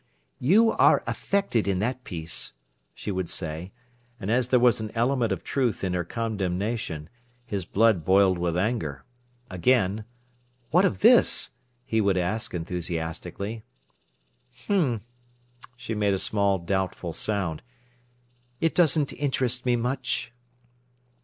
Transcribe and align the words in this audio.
"You 0.39 0.71
are 0.71 1.03
affected 1.05 1.67
in 1.67 1.77
that 1.77 2.03
piece," 2.03 2.53
she 2.95 3.11
would 3.11 3.29
say; 3.29 3.71
and, 4.19 4.31
as 4.31 4.47
there 4.49 4.59
was 4.59 4.81
an 4.81 4.89
element 4.95 5.31
of 5.31 5.43
truth 5.43 5.83
in 5.83 5.93
her 5.93 6.03
condemnation, 6.03 7.07
his 7.45 7.65
blood 7.65 8.03
boiled 8.03 8.39
with 8.39 8.57
anger. 8.57 9.03
Again: 9.51 10.05
"What 10.71 10.85
of 10.85 11.01
this?" 11.01 11.51
he 11.85 12.01
would 12.01 12.17
ask 12.17 12.55
enthusiastically. 12.55 13.61
"H'm!" 14.51 15.01
She 15.75 15.93
made 15.93 16.15
a 16.15 16.17
small 16.17 16.57
doubtful 16.57 17.13
sound. 17.13 17.61
"It 18.59 18.73
doesn't 18.73 19.13
interest 19.13 19.67
me 19.67 19.75
much." 19.75 20.33